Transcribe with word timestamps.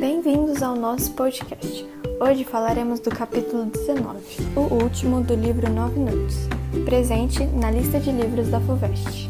Bem-vindos 0.00 0.62
ao 0.62 0.74
nosso 0.74 1.12
podcast. 1.12 1.86
Hoje 2.18 2.42
falaremos 2.42 3.00
do 3.00 3.10
capítulo 3.10 3.66
19, 3.66 4.18
o 4.56 4.82
último 4.82 5.22
do 5.22 5.34
livro 5.34 5.70
Nove 5.70 6.00
Noites, 6.00 6.48
presente 6.86 7.44
na 7.44 7.70
lista 7.70 8.00
de 8.00 8.10
livros 8.10 8.48
da 8.48 8.58
FUVEST. 8.62 9.28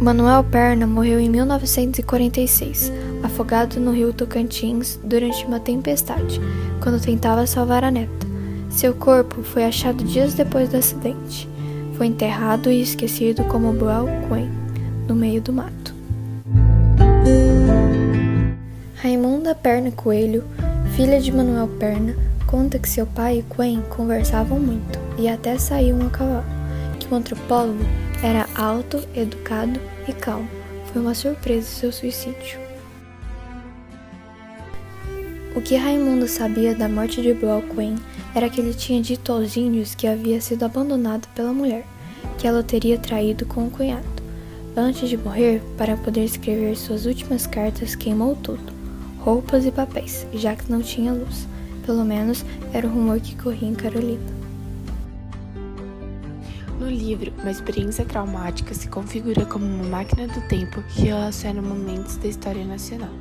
Manuel 0.00 0.42
Perna 0.44 0.86
morreu 0.86 1.20
em 1.20 1.28
1946, 1.28 2.90
afogado 3.22 3.78
no 3.78 3.92
rio 3.92 4.14
Tocantins 4.14 4.98
durante 5.04 5.44
uma 5.44 5.60
tempestade, 5.60 6.40
quando 6.82 6.98
tentava 6.98 7.46
salvar 7.46 7.84
a 7.84 7.90
neta. 7.90 8.26
Seu 8.70 8.94
corpo 8.94 9.42
foi 9.42 9.64
achado 9.64 10.02
dias 10.02 10.32
depois 10.32 10.70
do 10.70 10.78
acidente. 10.78 11.51
Foi 11.96 12.06
enterrado 12.06 12.70
e 12.70 12.82
esquecido 12.82 13.44
como 13.44 13.72
Buell 13.72 14.06
Quinn, 14.28 14.50
no 15.08 15.14
meio 15.14 15.40
do 15.40 15.52
mato. 15.52 15.94
Raimunda 18.96 19.54
Perna 19.54 19.90
Coelho, 19.90 20.44
filha 20.94 21.20
de 21.20 21.32
Manuel 21.32 21.68
Perna, 21.78 22.14
conta 22.46 22.78
que 22.78 22.88
seu 22.88 23.06
pai 23.06 23.38
e 23.38 23.54
Quinn 23.54 23.82
conversavam 23.88 24.60
muito 24.60 24.98
e 25.18 25.28
até 25.28 25.58
saíam 25.58 26.06
a 26.06 26.10
cavalo, 26.10 26.44
que 26.98 27.12
o 27.12 27.16
antropólogo 27.16 27.84
era 28.22 28.46
alto, 28.54 29.02
educado 29.14 29.80
e 30.06 30.12
calmo. 30.12 30.48
Foi 30.92 31.02
uma 31.02 31.14
surpresa 31.14 31.66
seu 31.66 31.90
suicídio. 31.90 32.61
O 35.54 35.60
que 35.60 35.76
Raimundo 35.76 36.26
sabia 36.26 36.74
da 36.74 36.88
morte 36.88 37.20
de 37.20 37.34
Buell 37.34 37.62
Quinn 37.74 37.96
era 38.34 38.48
que 38.48 38.58
ele 38.58 38.72
tinha 38.72 39.02
dito 39.02 39.30
aos 39.30 39.54
índios 39.54 39.94
que 39.94 40.06
havia 40.06 40.40
sido 40.40 40.64
abandonado 40.64 41.28
pela 41.34 41.52
mulher, 41.52 41.86
que 42.38 42.46
ela 42.46 42.62
teria 42.62 42.96
traído 42.96 43.44
com 43.44 43.66
o 43.66 43.70
cunhado. 43.70 44.06
Antes 44.74 45.10
de 45.10 45.18
morrer, 45.18 45.60
para 45.76 45.94
poder 45.94 46.24
escrever 46.24 46.74
suas 46.74 47.04
últimas 47.04 47.46
cartas, 47.46 47.94
queimou 47.94 48.34
tudo: 48.34 48.72
roupas 49.18 49.66
e 49.66 49.70
papéis, 49.70 50.26
já 50.32 50.56
que 50.56 50.72
não 50.72 50.80
tinha 50.80 51.12
luz. 51.12 51.46
Pelo 51.84 52.02
menos 52.02 52.42
era 52.72 52.86
o 52.86 52.90
rumor 52.90 53.20
que 53.20 53.36
corria 53.36 53.68
em 53.68 53.74
Carolina. 53.74 54.24
No 56.80 56.88
livro, 56.88 57.30
uma 57.42 57.50
experiência 57.50 58.06
traumática 58.06 58.72
se 58.72 58.88
configura 58.88 59.44
como 59.44 59.66
uma 59.66 59.84
máquina 59.84 60.26
do 60.28 60.40
tempo 60.48 60.82
que 60.94 61.02
relaciona 61.02 61.60
momentos 61.60 62.16
da 62.16 62.28
história 62.28 62.64
nacional. 62.64 63.12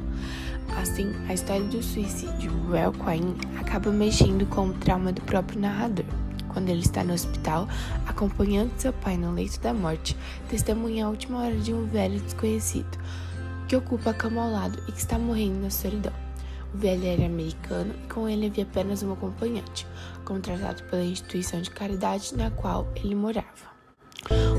Assim, 0.77 1.13
a 1.27 1.33
história 1.33 1.65
do 1.65 1.81
suicídio 1.81 2.51
Well 2.69 2.93
Quine 2.93 3.35
acaba 3.59 3.91
mexendo 3.91 4.45
com 4.47 4.67
o 4.67 4.73
trauma 4.73 5.11
do 5.11 5.21
próprio 5.21 5.59
narrador. 5.59 6.05
Quando 6.47 6.69
ele 6.69 6.81
está 6.81 7.03
no 7.03 7.13
hospital, 7.13 7.67
acompanhando 8.05 8.71
seu 8.77 8.91
pai 8.91 9.17
no 9.17 9.31
leito 9.31 9.59
da 9.61 9.73
morte, 9.73 10.17
testemunha 10.49 11.05
a 11.05 11.09
última 11.09 11.39
hora 11.39 11.55
de 11.55 11.73
um 11.73 11.85
velho 11.85 12.19
desconhecido 12.19 12.97
que 13.71 13.75
ocupa 13.77 14.09
a 14.09 14.13
cama 14.13 14.43
ao 14.43 14.51
lado 14.51 14.83
e 14.85 14.91
que 14.91 14.99
está 14.99 15.17
morrendo 15.17 15.61
na 15.61 15.69
solidão. 15.69 16.11
O 16.73 16.77
velho 16.77 17.05
era 17.05 17.25
americano 17.25 17.95
e 18.03 18.13
com 18.13 18.27
ele 18.27 18.47
havia 18.47 18.65
apenas 18.65 19.01
um 19.01 19.13
acompanhante, 19.13 19.87
contratado 20.25 20.83
pela 20.83 21.05
instituição 21.05 21.61
de 21.61 21.71
caridade 21.71 22.35
na 22.35 22.51
qual 22.51 22.85
ele 22.97 23.15
morava. 23.15 23.70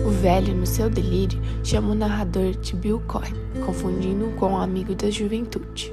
O 0.05 0.11
velho, 0.11 0.55
no 0.55 0.67
seu 0.67 0.91
delírio, 0.91 1.41
chama 1.63 1.93
o 1.93 1.95
narrador 1.95 2.53
de 2.53 2.75
Bill 2.75 3.01
Coy, 3.07 3.29
confundindo-o 3.65 4.33
com 4.33 4.53
um 4.53 4.57
amigo 4.57 4.95
da 4.95 5.09
juventude. 5.11 5.93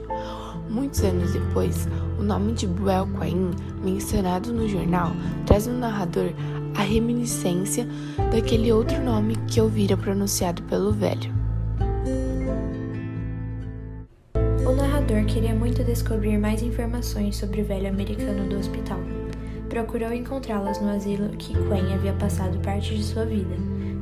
Muitos 0.68 1.04
anos 1.04 1.34
depois, 1.34 1.88
o 2.20 2.24
nome 2.24 2.54
de 2.54 2.66
Buell 2.66 3.08
Quain, 3.18 3.52
mencionado 3.84 4.52
no 4.52 4.68
jornal, 4.68 5.12
traz 5.46 5.68
no 5.68 5.78
narrador 5.78 6.32
a 6.76 6.82
reminiscência 6.82 7.88
daquele 8.32 8.72
outro 8.72 9.00
nome 9.04 9.36
que 9.48 9.62
ouvira 9.62 9.96
pronunciado 9.96 10.64
pelo 10.64 10.92
velho. 10.92 11.34
O 14.66 14.76
narrador 14.76 15.26
queria 15.26 15.54
muito 15.54 15.84
descobrir 15.84 16.38
mais 16.38 16.62
informações 16.62 17.36
sobre 17.36 17.62
o 17.62 17.66
velho 17.66 17.90
americano 17.90 18.48
do 18.48 18.58
hospital. 18.58 19.00
Procurou 19.68 20.12
encontrá-las 20.12 20.82
no 20.82 20.90
asilo 20.90 21.30
que 21.38 21.54
Quen 21.54 21.94
havia 21.94 22.14
passado 22.14 22.60
parte 22.60 22.96
de 22.96 23.04
sua 23.04 23.26
vida, 23.26 23.56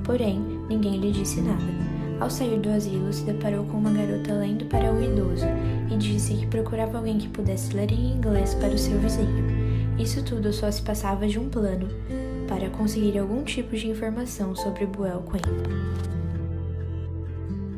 porém 0.07 0.39
ninguém 0.67 0.97
lhe 0.97 1.11
disse 1.11 1.41
nada. 1.41 1.87
Ao 2.19 2.31
sair 2.31 2.59
do 2.59 2.69
asilo, 2.69 3.13
se 3.13 3.23
deparou 3.25 3.63
com 3.65 3.77
uma 3.77 3.91
garota 3.91 4.33
lendo 4.33 4.65
para 4.65 4.91
um 4.91 5.03
idoso 5.03 5.45
e 5.91 5.97
disse 5.97 6.33
que 6.33 6.47
procurava 6.47 6.97
alguém 6.97 7.19
que 7.19 7.29
pudesse 7.29 7.75
ler 7.75 7.91
em 7.91 8.13
inglês 8.13 8.55
para 8.55 8.73
o 8.73 8.77
seu 8.77 8.97
vizinho. 8.97 9.45
Isso 9.99 10.23
tudo 10.23 10.51
só 10.51 10.71
se 10.71 10.81
passava 10.81 11.27
de 11.27 11.37
um 11.37 11.49
plano 11.49 11.87
para 12.47 12.69
conseguir 12.69 13.19
algum 13.19 13.43
tipo 13.43 13.75
de 13.75 13.89
informação 13.89 14.55
sobre 14.55 14.87
Buell 14.87 15.23
Quinn. 15.23 15.41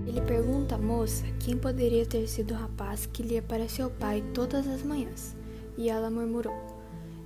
Ele 0.08 0.22
pergunta 0.22 0.76
à 0.76 0.78
moça 0.78 1.26
quem 1.40 1.58
poderia 1.58 2.06
ter 2.06 2.28
sido 2.28 2.54
o 2.54 2.58
rapaz 2.58 3.06
que 3.06 3.24
lia 3.24 3.42
para 3.42 3.68
seu 3.68 3.90
pai 3.90 4.24
todas 4.34 4.68
as 4.68 4.84
manhãs, 4.84 5.36
e 5.78 5.90
ela 5.90 6.10
murmurou: 6.10 6.56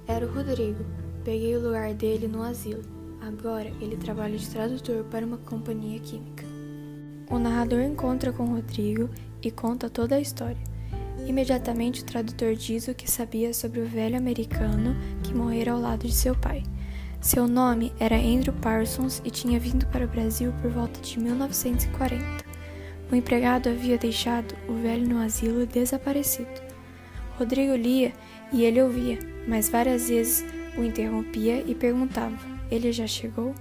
Era 0.08 0.25
o 0.25 0.34
Rodrigo. 0.34 0.84
Peguei 1.24 1.56
o 1.56 1.62
lugar 1.62 1.94
dele 1.94 2.28
no 2.28 2.41
asilo. 2.41 3.03
Agora 3.25 3.72
ele 3.79 3.95
trabalha 3.95 4.38
de 4.38 4.50
tradutor 4.50 5.06
para 5.06 5.25
uma 5.25 5.38
companhia 5.38 5.97
química. 6.00 6.44
O 7.29 7.39
narrador 7.39 7.81
encontra 7.81 8.34
com 8.34 8.45
Rodrigo 8.45 9.09
e 9.41 9.50
conta 9.50 9.89
toda 9.89 10.16
a 10.16 10.19
história. 10.19 10.61
Imediatamente 11.25 12.01
o 12.01 12.06
tradutor 12.06 12.53
diz 12.53 12.89
o 12.89 12.94
que 12.94 13.09
sabia 13.09 13.53
sobre 13.53 13.79
o 13.79 13.85
velho 13.85 14.17
americano 14.17 14.94
que 15.23 15.34
morrera 15.34 15.72
ao 15.72 15.79
lado 15.79 16.06
de 16.06 16.13
seu 16.13 16.35
pai. 16.35 16.63
Seu 17.22 17.47
nome 17.47 17.94
era 17.97 18.17
Andrew 18.17 18.53
Parsons 18.61 19.22
e 19.23 19.31
tinha 19.31 19.57
vindo 19.57 19.85
para 19.88 20.03
o 20.03 20.09
Brasil 20.09 20.51
por 20.61 20.69
volta 20.69 21.00
de 21.00 21.17
1940. 21.17 22.44
O 23.09 23.16
empregado 23.16 23.69
havia 23.69 23.97
deixado 23.97 24.53
o 24.67 24.73
velho 24.73 25.07
no 25.07 25.19
asilo 25.19 25.66
desaparecido. 25.66 26.61
Rodrigo 27.40 27.73
lia 27.73 28.11
e 28.51 28.66
ele 28.66 28.81
ouvia, 28.81 29.17
mas 29.47 29.69
várias 29.69 30.09
vezes 30.09 30.44
o 30.78 30.84
interrompia 30.84 31.63
e 31.66 31.73
perguntava: 31.73 32.53
Ele 32.73 32.91
já 32.91 33.06
chegou? 33.06 33.53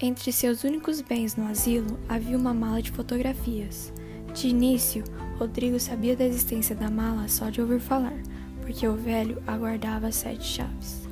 Entre 0.00 0.30
seus 0.30 0.62
únicos 0.62 1.00
bens 1.00 1.34
no 1.34 1.48
asilo 1.48 1.98
havia 2.08 2.38
uma 2.38 2.54
mala 2.54 2.80
de 2.80 2.92
fotografias. 2.92 3.92
De 4.32 4.46
início, 4.46 5.02
Rodrigo 5.36 5.80
sabia 5.80 6.14
da 6.14 6.24
existência 6.24 6.76
da 6.76 6.88
mala 6.88 7.26
só 7.26 7.50
de 7.50 7.60
ouvir 7.60 7.80
falar, 7.80 8.16
porque 8.62 8.86
o 8.86 8.94
velho 8.94 9.42
aguardava 9.48 10.12
sete 10.12 10.44
chaves. 10.44 11.08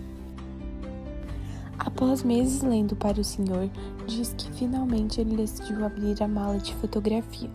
Após 1.76 2.22
meses 2.22 2.62
lendo 2.62 2.94
para 2.94 3.20
o 3.20 3.24
senhor, 3.24 3.68
diz 4.06 4.32
que 4.38 4.52
finalmente 4.52 5.20
ele 5.20 5.34
decidiu 5.34 5.84
abrir 5.84 6.22
a 6.22 6.28
mala 6.28 6.58
de 6.58 6.72
fotografia. 6.76 7.50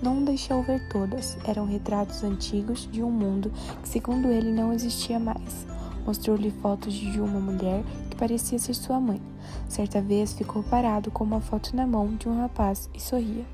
Não 0.00 0.24
deixou 0.24 0.62
ver 0.62 0.80
todas, 0.90 1.36
eram 1.44 1.66
retratos 1.66 2.22
antigos 2.22 2.88
de 2.92 3.02
um 3.02 3.10
mundo 3.10 3.50
que, 3.82 3.88
segundo 3.88 4.28
ele, 4.28 4.52
não 4.52 4.72
existia 4.72 5.18
mais. 5.18 5.66
Mostrou-lhe 6.06 6.50
fotos 6.50 6.92
de 6.92 7.20
uma 7.20 7.40
mulher 7.40 7.84
que 8.10 8.16
parecia 8.16 8.58
ser 8.58 8.74
sua 8.74 9.00
mãe. 9.00 9.20
Certa 9.68 10.00
vez 10.00 10.32
ficou 10.32 10.62
parado 10.62 11.10
com 11.10 11.24
uma 11.24 11.40
foto 11.40 11.74
na 11.76 11.86
mão 11.86 12.14
de 12.16 12.28
um 12.28 12.40
rapaz 12.40 12.90
e 12.94 13.00
sorria. 13.00 13.44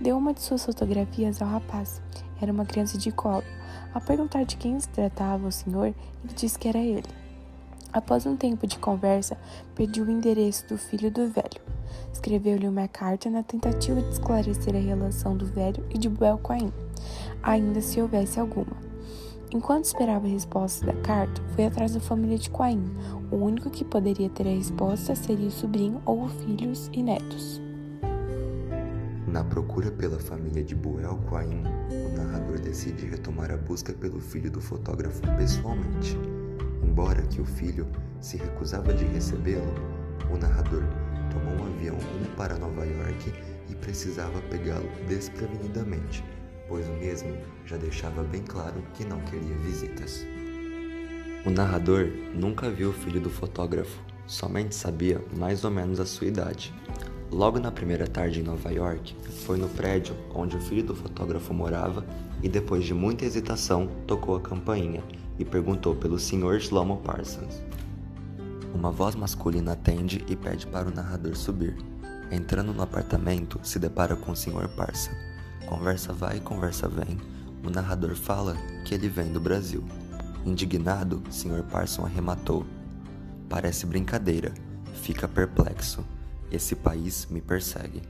Deu 0.00 0.16
uma 0.16 0.34
de 0.34 0.40
suas 0.40 0.64
fotografias 0.64 1.40
ao 1.40 1.48
rapaz. 1.48 2.00
Era 2.40 2.52
uma 2.52 2.64
criança 2.64 2.98
de 2.98 3.12
colo. 3.12 3.44
Ao 3.94 4.00
perguntar 4.00 4.44
de 4.44 4.56
quem 4.56 4.80
se 4.80 4.88
tratava 4.88 5.46
o 5.46 5.52
senhor, 5.52 5.86
ele 5.86 6.34
disse 6.34 6.58
que 6.58 6.68
era 6.68 6.78
ele. 6.78 7.08
Após 7.92 8.24
um 8.24 8.36
tempo 8.36 8.66
de 8.66 8.78
conversa, 8.78 9.36
pediu 9.74 10.06
o 10.06 10.10
endereço 10.10 10.66
do 10.66 10.78
filho 10.78 11.10
do 11.10 11.28
velho. 11.28 11.60
Escreveu-lhe 12.10 12.66
uma 12.66 12.88
carta 12.88 13.28
na 13.28 13.42
tentativa 13.42 14.00
de 14.00 14.08
esclarecer 14.08 14.74
a 14.74 14.78
relação 14.78 15.36
do 15.36 15.44
velho 15.44 15.84
e 15.90 15.98
de 15.98 16.08
Buel 16.08 16.38
Quain, 16.38 16.72
ainda 17.42 17.82
se 17.82 18.00
houvesse 18.00 18.40
alguma. 18.40 18.91
Enquanto 19.54 19.84
esperava 19.84 20.26
a 20.26 20.30
resposta 20.30 20.86
da 20.86 20.94
carta, 21.02 21.42
foi 21.54 21.66
atrás 21.66 21.92
da 21.92 22.00
família 22.00 22.38
de 22.38 22.48
Quain. 22.48 22.82
O 23.30 23.36
único 23.36 23.68
que 23.68 23.84
poderia 23.84 24.30
ter 24.30 24.48
a 24.48 24.50
resposta 24.50 25.14
seria 25.14 25.46
o 25.46 25.50
sobrinho 25.50 26.00
ou 26.06 26.26
filhos 26.26 26.88
e 26.90 27.02
netos. 27.02 27.60
Na 29.26 29.44
procura 29.44 29.90
pela 29.90 30.18
família 30.18 30.64
de 30.64 30.74
Buel 30.74 31.18
Quain, 31.28 31.64
o 31.90 32.16
narrador 32.16 32.60
decide 32.60 33.04
retomar 33.04 33.50
a 33.50 33.58
busca 33.58 33.92
pelo 33.92 34.20
filho 34.20 34.50
do 34.50 34.60
fotógrafo 34.60 35.20
pessoalmente. 35.36 36.16
Embora 36.82 37.20
que 37.20 37.40
o 37.40 37.44
filho 37.44 37.86
se 38.22 38.38
recusava 38.38 38.94
de 38.94 39.04
recebê-lo, 39.04 39.74
o 40.32 40.38
narrador 40.38 40.82
tomou 41.30 41.66
um 41.66 41.74
avião 41.74 41.96
rumo 41.96 42.36
para 42.38 42.56
Nova 42.56 42.86
York 42.86 43.34
e 43.68 43.74
precisava 43.74 44.40
pegá-lo 44.50 44.88
desprevenidamente 45.06 46.24
pois 46.72 46.88
o 46.88 46.92
mesmo 46.92 47.36
já 47.66 47.76
deixava 47.76 48.22
bem 48.22 48.40
claro 48.40 48.82
que 48.94 49.04
não 49.04 49.20
queria 49.20 49.54
visitas. 49.58 50.24
O 51.44 51.50
narrador 51.50 52.08
nunca 52.34 52.70
viu 52.70 52.88
o 52.88 52.94
filho 52.94 53.20
do 53.20 53.28
fotógrafo, 53.28 54.00
somente 54.26 54.74
sabia 54.74 55.22
mais 55.36 55.64
ou 55.64 55.70
menos 55.70 56.00
a 56.00 56.06
sua 56.06 56.28
idade. 56.28 56.72
Logo 57.30 57.60
na 57.60 57.70
primeira 57.70 58.06
tarde 58.06 58.40
em 58.40 58.42
Nova 58.42 58.72
York, 58.72 59.14
foi 59.44 59.58
no 59.58 59.68
prédio 59.68 60.16
onde 60.34 60.56
o 60.56 60.60
filho 60.62 60.82
do 60.82 60.94
fotógrafo 60.94 61.52
morava 61.52 62.06
e, 62.42 62.48
depois 62.48 62.84
de 62.84 62.94
muita 62.94 63.26
hesitação, 63.26 63.86
tocou 64.06 64.36
a 64.36 64.40
campainha 64.40 65.04
e 65.38 65.44
perguntou 65.44 65.94
pelo 65.94 66.18
Sr. 66.18 66.58
Shlomo 66.58 67.02
Parsons. 67.02 67.62
Uma 68.72 68.90
voz 68.90 69.14
masculina 69.14 69.72
atende 69.72 70.24
e 70.26 70.34
pede 70.34 70.66
para 70.66 70.88
o 70.88 70.94
narrador 70.94 71.36
subir. 71.36 71.76
Entrando 72.30 72.72
no 72.72 72.82
apartamento, 72.82 73.60
se 73.62 73.78
depara 73.78 74.16
com 74.16 74.32
o 74.32 74.36
Sr. 74.36 74.74
Parça. 74.74 75.31
Conversa 75.72 76.12
vai, 76.12 76.38
conversa 76.38 76.86
vem. 76.86 77.18
O 77.64 77.70
narrador 77.70 78.14
fala 78.14 78.54
que 78.84 78.94
ele 78.94 79.08
vem 79.08 79.32
do 79.32 79.40
Brasil. 79.40 79.82
Indignado, 80.44 81.22
Sr. 81.30 81.62
Parson 81.62 82.04
arrematou. 82.04 82.66
Parece 83.48 83.86
brincadeira. 83.86 84.52
Fica 84.96 85.26
perplexo. 85.26 86.04
Esse 86.50 86.76
país 86.76 87.24
me 87.30 87.40
persegue. 87.40 88.02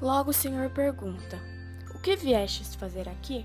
Logo 0.00 0.30
o 0.30 0.34
senhor 0.34 0.70
pergunta: 0.70 1.38
O 1.94 1.98
que 1.98 2.16
viestes 2.16 2.74
fazer 2.74 3.06
aqui? 3.06 3.44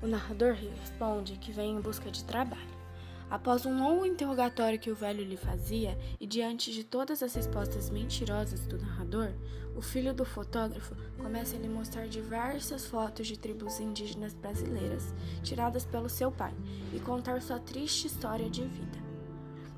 O 0.00 0.06
narrador 0.06 0.54
responde 0.80 1.32
que 1.38 1.50
vem 1.50 1.72
em 1.72 1.80
busca 1.80 2.08
de 2.08 2.22
trabalho. 2.22 2.83
Após 3.30 3.66
um 3.66 3.78
longo 3.78 4.06
interrogatório 4.06 4.78
que 4.78 4.90
o 4.90 4.94
velho 4.94 5.24
lhe 5.24 5.36
fazia, 5.36 5.98
e 6.20 6.26
diante 6.26 6.72
de 6.72 6.84
todas 6.84 7.22
as 7.22 7.34
respostas 7.34 7.90
mentirosas 7.90 8.66
do 8.66 8.78
narrador, 8.78 9.32
o 9.76 9.80
filho 9.82 10.14
do 10.14 10.24
fotógrafo 10.24 10.94
começa 11.18 11.56
a 11.56 11.58
lhe 11.58 11.68
mostrar 11.68 12.06
diversas 12.06 12.86
fotos 12.86 13.26
de 13.26 13.38
tribos 13.38 13.80
indígenas 13.80 14.34
brasileiras, 14.34 15.12
tiradas 15.42 15.84
pelo 15.84 16.08
seu 16.08 16.30
pai, 16.30 16.54
e 16.92 17.00
contar 17.00 17.42
sua 17.42 17.58
triste 17.58 18.06
história 18.06 18.48
de 18.48 18.62
vida. 18.62 19.04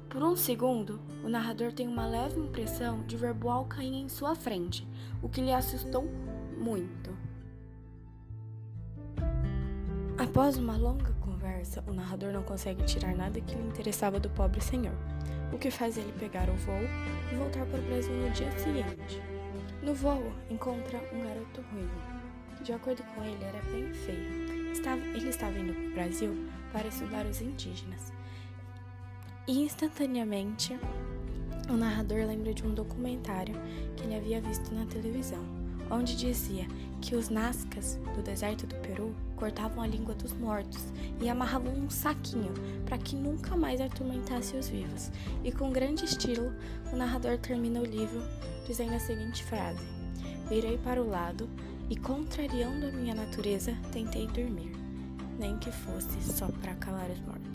Por 0.08 0.22
um 0.22 0.36
segundo, 0.36 1.00
o 1.24 1.28
narrador 1.28 1.72
tem 1.72 1.88
uma 1.88 2.06
leve 2.06 2.38
impressão 2.38 3.02
de 3.06 3.16
ver 3.16 3.34
Boal 3.34 3.64
cair 3.64 3.94
em 3.94 4.08
sua 4.08 4.34
frente, 4.34 4.86
o 5.22 5.28
que 5.28 5.40
lhe 5.40 5.52
assustou 5.52 6.04
muito. 6.58 7.16
Após 10.18 10.56
uma 10.56 10.76
longa 10.76 11.12
conversa, 11.56 11.82
o 11.86 11.92
narrador 11.92 12.32
não 12.32 12.42
consegue 12.42 12.84
tirar 12.84 13.14
nada 13.14 13.40
que 13.40 13.54
lhe 13.54 13.68
interessava 13.68 14.20
do 14.20 14.28
pobre 14.30 14.60
senhor, 14.60 14.94
o 15.52 15.58
que 15.58 15.70
faz 15.70 15.96
ele 15.96 16.12
pegar 16.18 16.48
o 16.50 16.54
voo 16.54 16.82
e 17.32 17.34
voltar 17.34 17.64
para 17.66 17.78
o 17.78 17.82
Brasil 17.82 18.12
no 18.12 18.30
dia 18.30 18.50
seguinte. 18.58 19.22
No 19.82 19.94
voo, 19.94 20.32
encontra 20.50 20.98
um 21.12 21.22
garoto 21.22 21.62
ruivo. 21.72 22.62
De 22.62 22.72
acordo 22.72 23.02
com 23.14 23.22
ele, 23.22 23.42
era 23.44 23.62
bem 23.70 23.92
feio. 23.92 24.72
Estava, 24.72 25.00
ele 25.00 25.28
estava 25.28 25.58
indo 25.58 25.72
para 25.72 25.88
o 25.88 25.92
Brasil 25.92 26.48
para 26.72 26.88
estudar 26.88 27.24
os 27.24 27.40
indígenas. 27.40 28.12
E 29.46 29.62
instantaneamente, 29.62 30.78
o 31.68 31.74
narrador 31.74 32.26
lembra 32.26 32.52
de 32.52 32.66
um 32.66 32.74
documentário 32.74 33.54
que 33.96 34.04
ele 34.04 34.16
havia 34.16 34.40
visto 34.40 34.74
na 34.74 34.84
televisão, 34.86 35.44
onde 35.90 36.16
dizia 36.16 36.66
que 37.00 37.14
os 37.14 37.28
Nazcas 37.28 37.98
do 38.14 38.22
deserto 38.22 38.66
do 38.66 38.74
Peru 38.76 39.14
cortavam 39.36 39.82
a 39.82 39.86
língua 39.86 40.14
dos 40.14 40.32
mortos 40.32 40.82
e 41.20 41.28
amarravam 41.28 41.72
um 41.72 41.90
saquinho 41.90 42.52
para 42.84 42.98
que 42.98 43.14
nunca 43.14 43.56
mais 43.56 43.80
atormentasse 43.80 44.56
os 44.56 44.68
vivos. 44.68 45.10
E 45.44 45.52
com 45.52 45.70
grande 45.70 46.04
estilo, 46.04 46.52
o 46.92 46.96
narrador 46.96 47.38
termina 47.38 47.80
o 47.80 47.84
livro 47.84 48.22
dizendo 48.66 48.94
a 48.94 48.98
seguinte 48.98 49.44
frase: 49.44 49.84
Virei 50.48 50.78
para 50.78 51.02
o 51.02 51.08
lado 51.08 51.48
e, 51.88 51.96
contrariando 51.96 52.86
a 52.86 52.90
minha 52.90 53.14
natureza, 53.14 53.76
tentei 53.92 54.26
dormir, 54.26 54.72
nem 55.38 55.56
que 55.58 55.70
fosse 55.70 56.20
só 56.22 56.48
para 56.60 56.74
calar 56.74 57.08
os 57.10 57.20
mortos. 57.20 57.46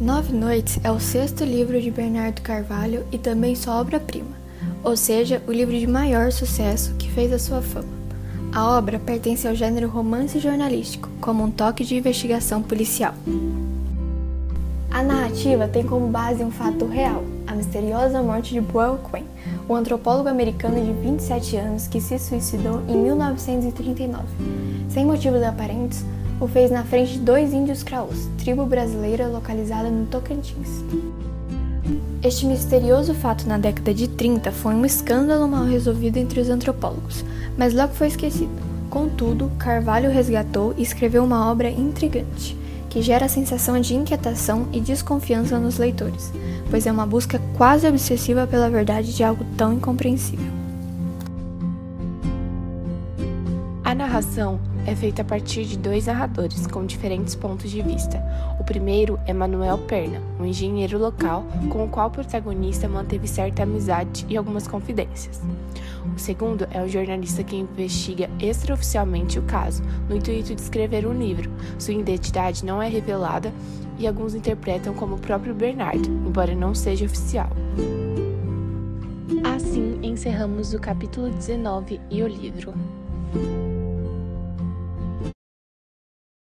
Nove 0.00 0.32
Noites 0.32 0.80
é 0.82 0.90
o 0.90 0.98
sexto 0.98 1.44
livro 1.44 1.80
de 1.80 1.90
Bernardo 1.90 2.42
Carvalho 2.42 3.06
e 3.12 3.18
também 3.18 3.54
sua 3.54 3.80
obra-prima 3.80 4.41
ou 4.82 4.96
seja, 4.96 5.42
o 5.46 5.52
livro 5.52 5.78
de 5.78 5.86
maior 5.86 6.32
sucesso 6.32 6.94
que 6.98 7.10
fez 7.10 7.32
a 7.32 7.38
sua 7.38 7.62
fama. 7.62 8.02
A 8.52 8.76
obra 8.76 8.98
pertence 8.98 9.48
ao 9.48 9.54
gênero 9.54 9.88
romance 9.88 10.38
jornalístico, 10.38 11.08
como 11.20 11.42
um 11.44 11.50
toque 11.50 11.84
de 11.84 11.96
investigação 11.96 12.62
policial. 12.62 13.14
A 14.90 15.02
narrativa 15.02 15.66
tem 15.66 15.82
como 15.82 16.06
base 16.08 16.44
um 16.44 16.50
fato 16.50 16.84
real, 16.84 17.24
a 17.46 17.54
misteriosa 17.54 18.22
morte 18.22 18.52
de 18.52 18.60
Boyle 18.60 18.98
Quinn, 19.10 19.24
um 19.68 19.74
antropólogo 19.74 20.28
americano 20.28 20.84
de 20.84 20.92
27 20.92 21.56
anos 21.56 21.86
que 21.86 22.00
se 22.00 22.18
suicidou 22.18 22.82
em 22.88 22.96
1939. 22.96 24.24
Sem 24.90 25.06
motivos 25.06 25.42
aparentes, 25.42 26.04
o 26.38 26.46
fez 26.46 26.70
na 26.70 26.84
frente 26.84 27.12
de 27.12 27.20
dois 27.20 27.54
índios 27.54 27.82
craus, 27.82 28.28
tribo 28.36 28.66
brasileira 28.66 29.28
localizada 29.28 29.88
no 29.88 30.06
Tocantins. 30.06 30.84
Este 32.22 32.46
misterioso 32.46 33.14
fato 33.14 33.48
na 33.48 33.58
década 33.58 33.92
de 33.92 34.06
30 34.06 34.52
foi 34.52 34.74
um 34.74 34.84
escândalo 34.84 35.48
mal 35.48 35.64
resolvido 35.64 36.18
entre 36.18 36.40
os 36.40 36.48
antropólogos, 36.48 37.24
mas 37.58 37.74
logo 37.74 37.94
foi 37.94 38.06
esquecido. 38.06 38.52
Contudo, 38.88 39.50
Carvalho 39.58 40.10
resgatou 40.10 40.74
e 40.76 40.82
escreveu 40.82 41.24
uma 41.24 41.50
obra 41.50 41.68
intrigante, 41.68 42.56
que 42.88 43.02
gera 43.02 43.26
a 43.26 43.28
sensação 43.28 43.80
de 43.80 43.94
inquietação 43.94 44.68
e 44.72 44.80
desconfiança 44.80 45.58
nos 45.58 45.78
leitores, 45.78 46.32
pois 46.70 46.86
é 46.86 46.92
uma 46.92 47.06
busca 47.06 47.40
quase 47.56 47.88
obsessiva 47.88 48.46
pela 48.46 48.70
verdade 48.70 49.16
de 49.16 49.24
algo 49.24 49.44
tão 49.56 49.72
incompreensível. 49.72 50.52
A 53.82 53.94
narração 53.94 54.60
é 54.86 54.96
feita 54.96 55.22
a 55.22 55.24
partir 55.24 55.64
de 55.64 55.78
dois 55.78 56.06
narradores 56.06 56.66
com 56.66 56.84
diferentes 56.84 57.34
pontos 57.34 57.70
de 57.70 57.80
vista. 57.82 58.22
O 58.58 58.64
primeiro 58.64 59.18
é 59.26 59.32
Manuel 59.32 59.78
Perna, 59.78 60.20
um 60.40 60.44
engenheiro 60.44 60.98
local 60.98 61.44
com 61.70 61.84
o 61.84 61.88
qual 61.88 62.08
o 62.08 62.10
protagonista 62.10 62.88
manteve 62.88 63.28
certa 63.28 63.62
amizade 63.62 64.26
e 64.28 64.36
algumas 64.36 64.66
confidências. 64.66 65.40
O 66.14 66.18
segundo 66.18 66.66
é 66.70 66.82
o 66.82 66.88
jornalista 66.88 67.44
que 67.44 67.56
investiga 67.56 68.28
extraoficialmente 68.40 69.38
o 69.38 69.42
caso, 69.42 69.82
no 70.08 70.16
intuito 70.16 70.54
de 70.54 70.60
escrever 70.60 71.06
um 71.06 71.12
livro. 71.12 71.50
Sua 71.78 71.94
identidade 71.94 72.64
não 72.64 72.82
é 72.82 72.88
revelada 72.88 73.52
e 73.98 74.06
alguns 74.06 74.34
interpretam 74.34 74.94
como 74.94 75.14
o 75.14 75.18
próprio 75.18 75.54
Bernardo, 75.54 76.08
embora 76.08 76.54
não 76.54 76.74
seja 76.74 77.06
oficial. 77.06 77.50
Assim 79.44 80.00
encerramos 80.02 80.74
o 80.74 80.78
capítulo 80.80 81.30
19 81.30 82.00
e 82.10 82.22
o 82.22 82.26
livro. 82.26 82.74